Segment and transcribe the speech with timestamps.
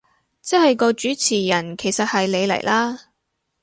[0.41, 2.99] 即係個主持人其實係你嚟啦